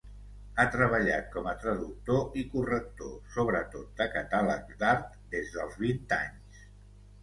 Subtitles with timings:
[0.61, 6.71] Ha treballat com a traductor i corrector, sobretot de catàlegs d'art, des dels vint anys.